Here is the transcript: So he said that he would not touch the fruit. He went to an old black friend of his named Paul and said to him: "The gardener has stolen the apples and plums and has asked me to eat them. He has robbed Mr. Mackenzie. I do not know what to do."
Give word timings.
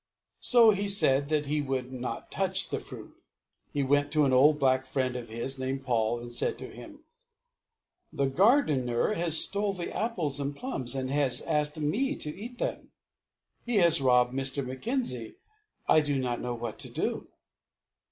So 0.39 0.71
he 0.71 0.87
said 0.87 1.29
that 1.29 1.45
he 1.45 1.61
would 1.61 1.93
not 1.93 2.31
touch 2.31 2.69
the 2.69 2.79
fruit. 2.79 3.13
He 3.71 3.83
went 3.83 4.11
to 4.13 4.25
an 4.25 4.33
old 4.33 4.57
black 4.57 4.83
friend 4.87 5.15
of 5.15 5.29
his 5.29 5.59
named 5.59 5.83
Paul 5.83 6.19
and 6.19 6.33
said 6.33 6.57
to 6.57 6.73
him: 6.73 7.03
"The 8.11 8.25
gardener 8.25 9.13
has 9.13 9.37
stolen 9.37 9.77
the 9.77 9.95
apples 9.95 10.39
and 10.39 10.55
plums 10.55 10.95
and 10.95 11.11
has 11.11 11.41
asked 11.43 11.79
me 11.79 12.15
to 12.15 12.35
eat 12.35 12.57
them. 12.57 12.89
He 13.63 13.75
has 13.75 14.01
robbed 14.01 14.33
Mr. 14.33 14.65
Mackenzie. 14.65 15.35
I 15.87 16.01
do 16.01 16.17
not 16.17 16.41
know 16.41 16.55
what 16.55 16.79
to 16.79 16.89
do." 16.89 17.27